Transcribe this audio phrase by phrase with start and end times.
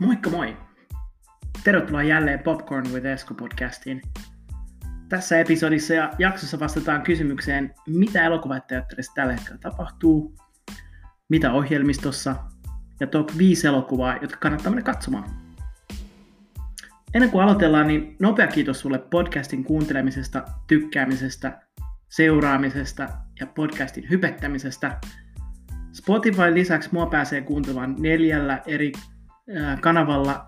[0.00, 0.56] Moikka moi!
[1.64, 4.02] Tervetuloa jälleen Popcorn with Esko podcastiin.
[5.08, 10.34] Tässä episodissa ja jaksossa vastataan kysymykseen, mitä elokuvateatterissa tällä hetkellä tapahtuu,
[11.28, 12.36] mitä ohjelmistossa
[13.00, 15.24] ja top 5 elokuvaa, jotka kannattaa mennä katsomaan.
[17.14, 21.60] Ennen kuin aloitellaan, niin nopea kiitos sulle podcastin kuuntelemisesta, tykkäämisestä,
[22.08, 23.08] seuraamisesta
[23.40, 25.00] ja podcastin hypettämisestä.
[25.92, 28.92] Spotify lisäksi mua pääsee kuuntelemaan neljällä eri
[29.80, 30.46] kanavalla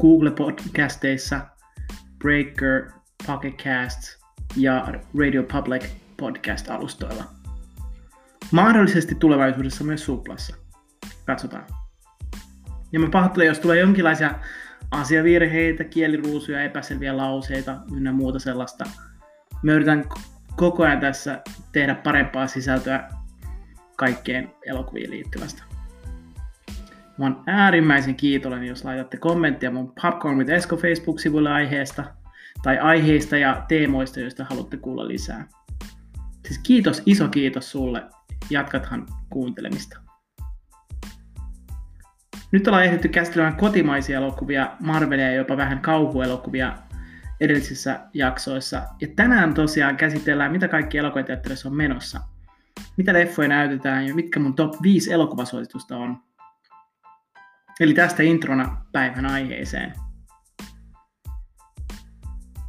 [0.00, 1.40] Google Podcasteissa,
[2.18, 2.90] Breaker,
[3.26, 4.18] Pocket Casts
[4.56, 5.84] ja Radio Public
[6.16, 7.24] podcast-alustoilla.
[8.50, 10.56] Mahdollisesti tulevaisuudessa myös Suplassa.
[11.26, 11.66] Katsotaan.
[12.92, 14.34] Ja mä pahoittelen, jos tulee jonkinlaisia
[14.90, 18.84] asiavirheitä, kieliruusuja, epäselviä lauseita ynnä muuta sellaista.
[19.62, 20.04] Mä yritän
[20.56, 21.42] koko ajan tässä
[21.72, 23.08] tehdä parempaa sisältöä
[23.96, 25.69] kaikkeen elokuviin liittyvästä.
[27.20, 32.04] Mä oon äärimmäisen kiitollinen, jos laitatte kommenttia mun Popcorn with Esko Facebook-sivulle aiheesta
[32.62, 35.48] tai aiheista ja teemoista, joista haluatte kuulla lisää.
[36.46, 38.02] Siis kiitos, iso kiitos sulle.
[38.50, 40.00] Jatkathan kuuntelemista.
[42.52, 46.76] Nyt ollaan ehditty käsittelemään kotimaisia elokuvia, Marvelia ja jopa vähän kauhuelokuvia
[47.40, 48.82] edellisissä jaksoissa.
[49.00, 52.20] Ja tänään tosiaan käsitellään, mitä kaikki elokuvateatterissa on menossa.
[52.96, 56.29] Mitä leffoja näytetään ja mitkä mun top 5 elokuvasuositusta on.
[57.80, 59.92] Eli tästä introna päivän aiheeseen.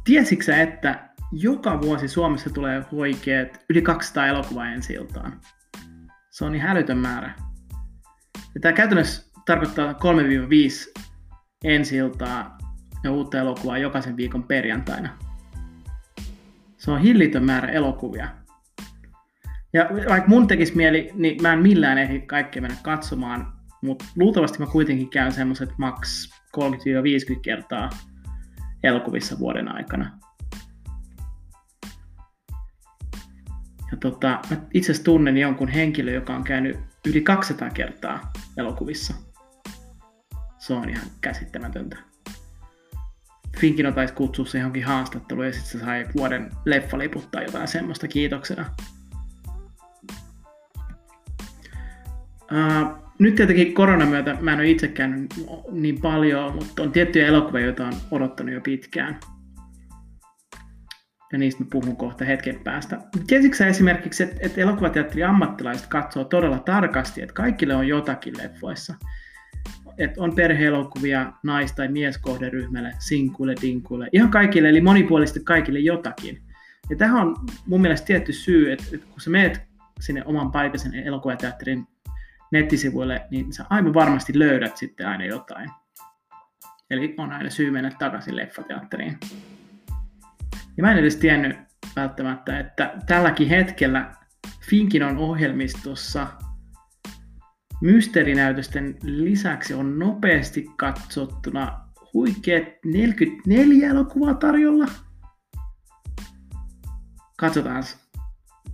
[0.04, 5.40] Tiesitkö että joka vuosi Suomessa tulee huikeet yli 200 elokuvaa ensi iltaan?
[6.30, 7.34] Se on niin hälytön määrä.
[8.54, 9.96] Ja tämä käytännössä tarkoittaa 3-5
[11.64, 12.58] ensi iltaa
[13.04, 15.18] ja uutta elokuvaa jokaisen viikon perjantaina.
[16.76, 18.28] Se on hillitön määrä elokuvia.
[19.72, 24.58] Ja vaikka mun tekisi mieli, niin mä en millään ehdi kaikkea mennä katsomaan, mutta luultavasti
[24.58, 27.90] mä kuitenkin käyn semmoiset maks 30-50 kertaa
[28.82, 30.18] elokuvissa vuoden aikana.
[33.90, 39.14] Ja tota, mä itse asiassa tunnen jonkun henkilö, joka on käynyt yli 200 kertaa elokuvissa.
[40.58, 41.96] Se on ihan käsittämätöntä.
[43.58, 48.08] Finkino taisi kutsua se johonkin haastatteluun ja sitten se sai vuoden leffaliput tai jotain semmoista
[48.08, 48.74] kiitoksena.
[52.52, 55.26] Uh, nyt tietenkin koronan myötä mä en ole itsekään
[55.70, 59.20] niin paljon, mutta on tiettyjä elokuvia, joita on odottanut jo pitkään.
[61.32, 62.98] Ja niistä mä puhun kohta hetken päästä.
[63.26, 68.94] Tiesitkö sä esimerkiksi, että, että elokuvateatterin ammattilaiset katsoo todella tarkasti, että kaikille on jotakin leffoissa.
[69.98, 76.42] Että on perheelokuvia nais- tai mieskohderyhmälle, sinkuille, dinkuille, ihan kaikille, eli monipuolisesti kaikille jotakin.
[76.90, 79.60] Ja tähän on mun mielestä tietty syy, että, että kun sä meet
[80.00, 81.86] sinne oman paikallisen elokuvateatterin
[82.52, 85.70] nettisivuille, niin sä aivan varmasti löydät sitten aina jotain.
[86.90, 89.18] Eli on aina syy mennä takaisin leffateatteriin.
[90.76, 91.56] Ja mä en edes tiennyt
[91.96, 94.12] välttämättä, että tälläkin hetkellä
[94.60, 96.26] Finkinon ohjelmistossa
[97.82, 101.80] mysteerinäytösten lisäksi on nopeasti katsottuna
[102.14, 104.86] huikeat 44 elokuvaa tarjolla.
[107.38, 107.82] Katsotaan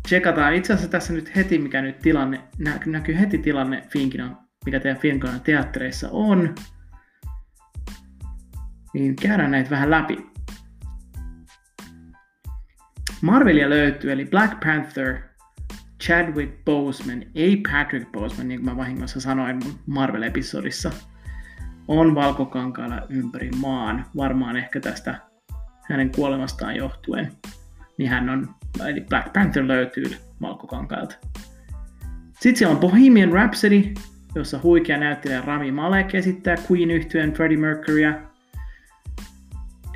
[0.08, 2.40] tsekataan itse asiassa tässä nyt heti, mikä nyt tilanne,
[2.86, 6.54] näkyy heti tilanne Finkinon, mikä teidän Finkinon teattereissa on.
[8.94, 10.26] Niin käydään näitä vähän läpi.
[13.22, 15.18] Marvelia löytyy, eli Black Panther,
[16.04, 20.90] Chadwick Boseman, ei Patrick Boseman, niin kuin mä vahingossa sanoin mun Marvel-episodissa,
[21.88, 25.20] on valkokankaalla ympäri maan, varmaan ehkä tästä
[25.88, 27.32] hänen kuolemastaan johtuen.
[27.98, 28.54] Niin hän on
[28.88, 31.14] eli Black Panther löytyy Valkokankailta.
[32.40, 33.82] Sitten siellä on Bohemian Rhapsody,
[34.34, 38.14] jossa huikea näyttelijä Rami Malek esittää queen yhtyeen Freddie Mercurya.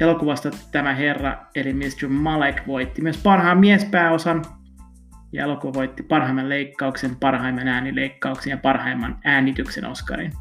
[0.01, 2.09] Elokuvasta tämä herra, eli Mr.
[2.09, 4.45] Malek, voitti myös parhaan miespääosan.
[5.33, 10.33] Ja elokuva voitti parhaimman leikkauksen, parhaimman äänileikkauksen ja parhaimman äänityksen Oscarin.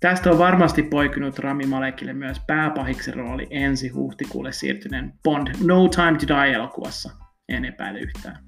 [0.00, 6.18] Tästä on varmasti poikinut Rami Malekille myös pääpahiksen rooli ensi huhtikuulle siirtyneen Bond No Time
[6.18, 7.10] to Die-elokuvassa.
[7.48, 8.44] En epäile yhtään.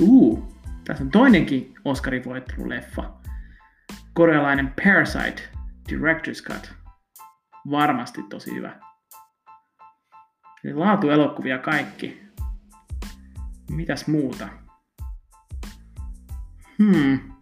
[0.00, 3.12] Uu, tässä on toinenkin Oscarin voittanut leffa.
[4.12, 5.42] Korealainen Parasite,
[5.92, 6.74] Director's Cut.
[7.70, 8.80] Varmasti tosi hyvä.
[10.64, 12.22] Eli laatuelokuvia kaikki.
[13.70, 14.48] Mitäs muuta?
[16.78, 17.39] Hmm.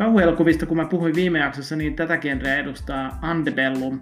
[0.00, 4.00] Kauhuelokuvista, kun mä puhuin viime jaksossa, niin tätä genreä edustaa Antebellum,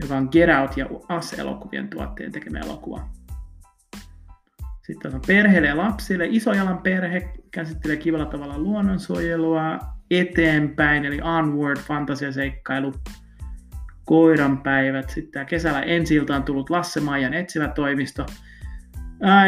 [0.00, 0.86] joka on Get Out ja
[1.18, 3.08] Us-elokuvien tuotteen tekemä elokuva.
[4.82, 6.26] Sitten on perheelle ja lapsille.
[6.30, 9.78] Isojalan perhe käsittelee kivalla tavalla luonnonsuojelua
[10.10, 12.94] eteenpäin, eli Onward, fantasiaseikkailu,
[14.04, 15.10] koiranpäivät.
[15.10, 18.26] Sitten tämä kesällä ensi on tullut Lasse Maijan etsivä toimisto.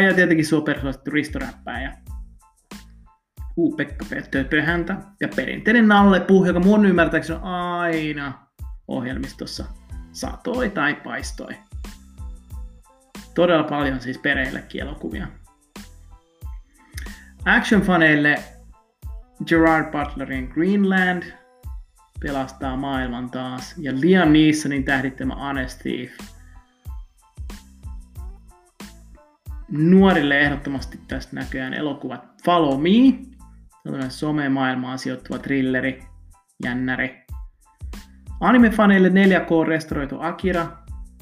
[0.07, 1.93] Ja tietenkin supersuosittu ristoräppäjä.
[3.59, 4.97] Uu, Pekka Töpöhäntä.
[5.21, 8.33] Ja perinteinen Nalle Puh, joka mun ymmärtääkseni on aina
[8.89, 9.65] ohjelmistossa
[10.13, 11.55] satoi tai paistoi.
[13.35, 15.29] Todella paljon siis pereillekin elokuvia.
[17.45, 18.43] Action-faneille
[19.47, 21.23] Gerard Butlerin Greenland
[22.21, 23.75] pelastaa maailman taas.
[23.79, 25.37] Ja Liam Neesonin tähdittämä
[25.83, 26.11] Thief.
[29.71, 33.29] Nuorille ehdottomasti tästä näköjään elokuvat Follow Me,
[34.09, 36.03] some-maailmaan sijoittuva thrilleri,
[36.65, 37.25] jännäri.
[38.41, 40.67] Anime-faneille 4K restoroitu Akira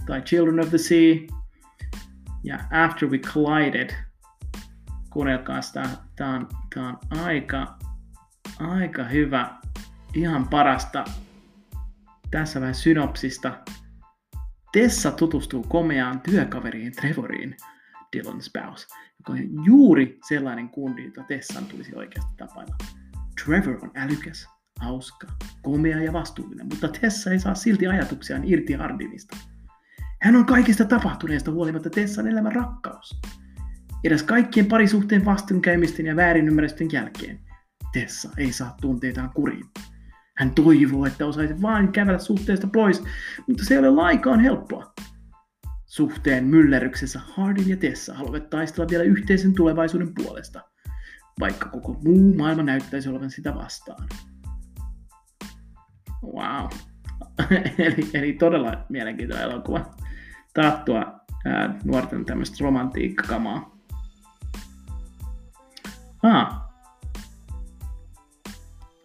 [0.07, 1.37] tai Children of the Sea
[2.45, 3.91] ja After We Collided.
[5.11, 7.79] Kuunnelkaa sitä, tää on, tää on aika,
[8.61, 9.55] aika hyvä,
[10.15, 11.05] ihan parasta.
[12.31, 13.53] Tässä vähän synopsista.
[14.73, 17.57] Tessa tutustuu komeaan työkaveriin Trevoriin,
[18.13, 18.87] Dylan Spouse,
[19.19, 22.77] joka on juuri sellainen kundi, jota Tessan tulisi oikeasti tapailla.
[23.45, 24.49] Trevor on älykäs,
[24.81, 25.27] hauska,
[25.63, 29.37] komea ja vastuullinen, mutta Tessa ei saa silti ajatuksiaan irti Hardinista.
[30.23, 33.21] Hän on kaikista tapahtuneesta huolimatta Tessan elämän rakkaus.
[34.05, 37.41] Edes kaikkien parisuhteen vastoinkäymisten ja väärinymmärrysten jälkeen
[37.93, 39.65] Tessa ei saa tunteitaan kuriin.
[40.37, 43.05] Hän toivoo, että osaisi vain kävellä suhteesta pois,
[43.49, 44.93] mutta se ei ole laikaan helppoa.
[45.87, 50.61] Suhteen myllerryksessä Hardin ja Tessa haluavat taistella vielä yhteisen tulevaisuuden puolesta,
[51.41, 54.09] vaikka koko muu maailma näyttäisi olevan sitä vastaan.
[56.23, 56.71] Wow.
[57.79, 59.91] eli, eli todella mielenkiintoinen elokuva.
[60.55, 63.77] Taattua ää, nuorten tämmöistä romantiikkakamaa.
[66.23, 66.63] Ah.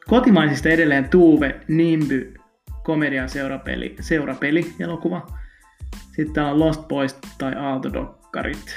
[0.08, 2.34] Kotimaisista edelleen Tuve Nimby
[2.84, 5.41] komedian seurapeli, seurapeli elokuva.
[6.22, 8.76] Sitten täällä on Lost Boys tai Aalto-dokkarit.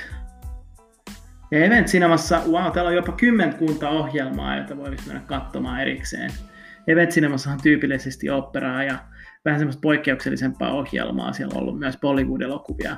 [1.51, 6.31] Ja Event Cinemassa, wow, täällä on jopa kymmenkunta ohjelmaa, joita voisi mennä katsomaan erikseen.
[6.87, 8.99] Event Cinemassa on tyypillisesti operaa ja
[9.45, 11.33] vähän semmoista poikkeuksellisempaa ohjelmaa.
[11.33, 12.97] Siellä on ollut myös Bollywood-elokuvia,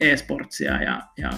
[0.00, 1.30] e-sportsia ja, ja,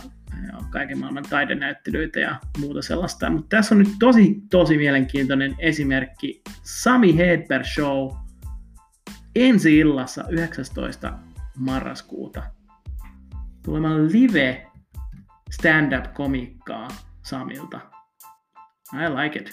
[0.46, 3.30] ja kaiken maailman taidenäyttelyitä ja muuta sellaista.
[3.30, 8.10] Mutta tässä on nyt tosi, tosi mielenkiintoinen esimerkki Sami Hedberg Show
[9.34, 11.25] ensi illassa 19.
[11.56, 12.42] marraskuuta.
[13.62, 14.66] Tulemaan live
[15.50, 16.88] stand-up-komikkaa
[17.22, 17.80] Samilta.
[18.94, 19.52] I like it.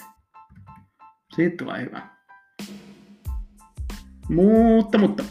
[1.36, 2.08] Siitä tulee hyvä.
[4.28, 5.24] Mutta, mutta,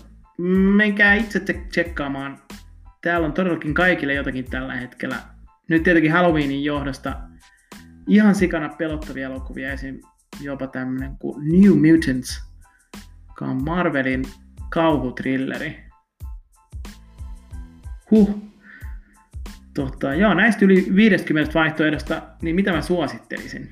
[0.76, 1.40] menkää itse
[1.70, 2.40] tsekkaamaan.
[3.02, 5.16] Täällä on todellakin kaikille jotakin tällä hetkellä.
[5.70, 7.16] Nyt tietenkin Halloweenin johdosta
[8.08, 10.00] ihan sikana pelottavia elokuvia, esim.
[10.42, 12.44] jopa tämmönen kuin New Mutants,
[13.28, 14.24] joka on Marvelin
[14.70, 15.84] kauhutrilleri.
[18.14, 18.40] Huh.
[19.74, 23.72] Totta, joo, näistä yli 50 vaihtoehdosta, niin mitä mä suosittelisin?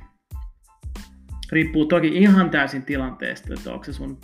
[1.52, 4.18] Riippuu toki ihan täysin tilanteesta, että onko se sun,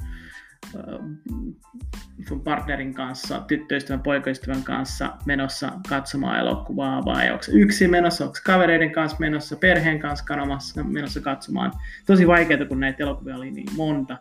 [2.28, 8.92] sun partnerin kanssa, tyttöystävän, poikaystävän kanssa menossa katsomaan elokuvaa vai onko yksi menossa, onko kavereiden
[8.92, 11.74] kanssa menossa, perheen kanssa kanomassa menossa katsomaan.
[12.06, 14.18] Tosi vaikeaa, kun näitä elokuvia oli niin monta.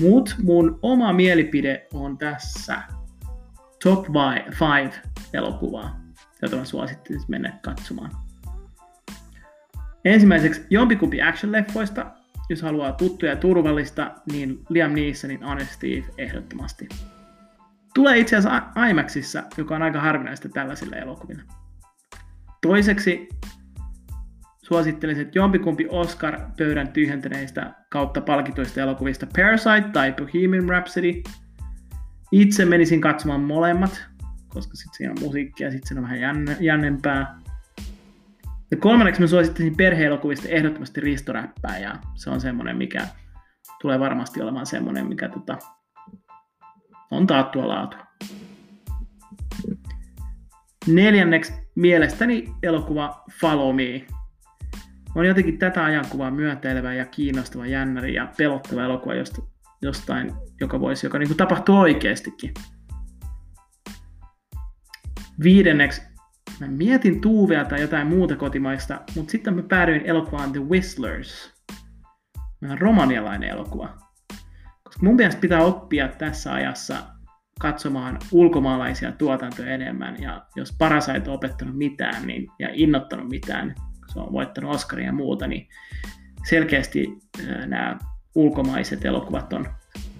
[0.00, 2.82] Mut mun oma mielipide on tässä
[3.84, 5.00] top 5
[5.32, 6.00] elokuvaa,
[6.42, 8.10] jota mä suosittelisin mennä katsomaan.
[10.04, 12.06] Ensimmäiseksi jompikumpi action-leffoista,
[12.48, 16.88] jos haluaa tuttuja ja turvallista, niin Liam Neesonin Honest Steve ehdottomasti.
[17.94, 21.42] Tulee itse asiassa IMAXissa, joka on aika harvinaista tällaisilla elokuvilla.
[22.62, 23.28] Toiseksi
[24.62, 31.22] suosittelisin, että jompikumpi Oscar-pöydän tyhjentäneistä kautta palkituista elokuvista Parasite tai Bohemian Rhapsody.
[32.34, 34.06] Itse menisin katsomaan molemmat,
[34.48, 37.40] koska sitten siinä on musiikkia ja sitten siinä on vähän jännempää.
[38.70, 43.06] Ja kolmanneksi mä suosittaisin perheelokuvista ehdottomasti ristoräppää ja se on semmoinen, mikä
[43.82, 45.58] tulee varmasti olemaan semmoinen, mikä tota,
[47.10, 47.96] on taattua laatu.
[50.86, 54.06] Neljänneksi mielestäni elokuva Follow Me.
[55.14, 61.06] On jotenkin tätä ajankuvaa myönteilevä ja kiinnostava jännäri ja pelottava elokuva josta, jostain, joka voisi,
[61.06, 62.54] joka niin kuin tapahtuu oikeastikin.
[65.42, 66.02] Viidenneksi
[66.60, 71.52] Mä mietin Tuuvea tai jotain muuta kotimaista, mutta sitten mä päädyin elokuvaan The Whistlers.
[72.70, 73.96] on romanialainen elokuva.
[74.82, 76.96] Koska mun mielestä pitää oppia tässä ajassa
[77.60, 83.74] katsomaan ulkomaalaisia tuotantoja enemmän, ja jos Parasite on opettanut mitään niin, ja innottanut mitään,
[84.12, 85.68] se on voittanut Oscaria ja muuta, niin
[86.48, 87.18] selkeästi
[87.66, 87.98] nämä
[88.34, 89.66] ulkomaiset elokuvat on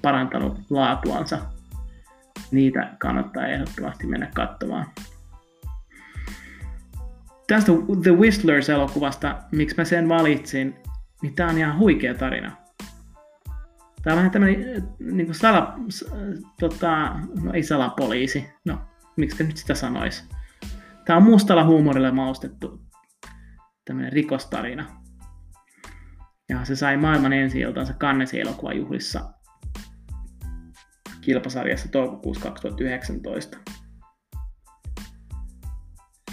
[0.03, 1.39] parantanut laatuansa.
[2.51, 4.87] Niitä kannattaa ehdottomasti mennä katsomaan.
[7.47, 10.75] Tästä The Whistlers-elokuvasta, miksi mä sen valitsin,
[11.23, 12.57] niin tää on ihan huikea tarina.
[14.03, 15.75] Tää on vähän tämmönen niin kuin sala,
[16.61, 18.79] tota, no ei salapoliisi, no
[19.17, 20.29] miksi nyt sitä sanois.
[21.05, 22.81] Tää on mustalla huumorilla maustettu
[23.85, 25.04] tämmönen rikostarina.
[26.49, 29.33] Ja se sai maailman ensi iltansa Cannesin elokuvajuhlissa
[31.21, 33.59] kilpasarjassa toukokuussa 2019.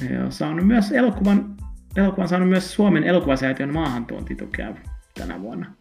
[0.09, 1.55] Ja saanut myös elokuvan,
[1.95, 4.75] elokuvan saanut myös Suomen elokuvasäätiön maahantuontitukea
[5.19, 5.75] tänä vuonna.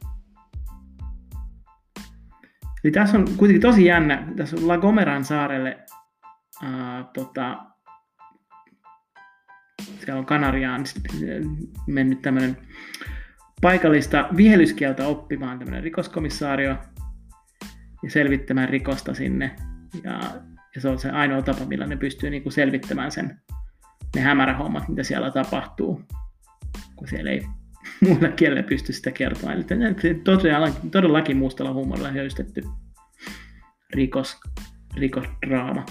[2.84, 5.78] Eli tässä on kuitenkin tosi jännä, tässä on La Gomeran saarelle
[6.62, 7.66] ää, tota,
[9.98, 10.84] siellä on Kanariaan
[11.86, 12.56] mennyt tämmöinen
[13.60, 16.76] paikallista vihellyskieltä oppimaan tämmöinen rikoskomissaario
[18.02, 19.56] ja selvittämään rikosta sinne.
[20.04, 20.20] Ja,
[20.74, 23.40] ja se on se ainoa tapa, millä ne pystyy niin kuin selvittämään sen,
[24.14, 26.02] ne hämärähommat, mitä siellä tapahtuu,
[26.96, 27.42] kun siellä ei
[28.08, 29.56] muilla kielellä pysty sitä kertomaan.
[29.56, 32.62] Eli todellakin, todellakin mustalla huumorilla höystetty
[33.94, 34.40] rikos,
[34.96, 35.86] rikosdraama.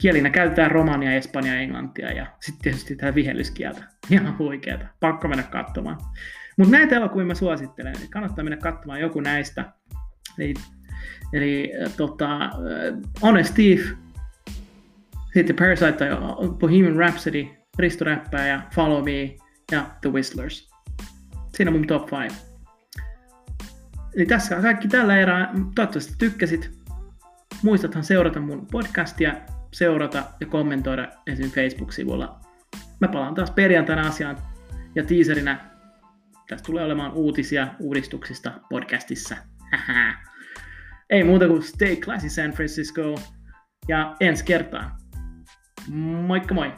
[0.00, 3.84] Kielinä käytetään romania, espanjaa, englantia ja sitten tietysti tätä vihellyskieltä.
[4.10, 4.86] Ihan huikeeta.
[5.00, 5.98] Pakko mennä katsomaan.
[6.56, 7.94] Mutta näitä elokuvia mä suosittelen.
[7.98, 9.72] Eli kannattaa mennä katsomaan joku näistä.
[10.38, 10.54] Eli,
[11.32, 12.50] eli äh, tota, äh,
[13.22, 13.80] Honest Thief,
[15.34, 16.08] sitten Parasite tai
[16.58, 17.46] Bohemian Rhapsody,
[17.78, 19.36] Risto Räppää ja Follow Me
[19.72, 20.70] ja The Whistlers.
[21.54, 22.36] Siinä on mun top 5.
[24.16, 25.52] Eli tässä on kaikki tällä erää.
[25.74, 26.70] Toivottavasti tykkäsit.
[27.62, 29.34] Muistathan seurata mun podcastia,
[29.72, 31.50] seurata ja kommentoida esim.
[31.50, 32.40] Facebook-sivulla.
[33.00, 34.38] Mä palaan taas perjantaina asiaan
[34.94, 35.73] ja teaserinä
[36.48, 39.36] tästä tulee olemaan uutisia uudistuksista podcastissa.
[41.10, 43.14] Ei muuta kuin stay classy San Francisco
[43.88, 44.90] ja ensi kertaan.
[46.26, 46.72] Moikka moi!